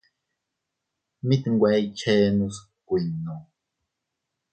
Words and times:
Mit 1.27 1.43
nwe 1.53 1.69
iychennos 1.81 2.55
kuinno. 2.87 3.35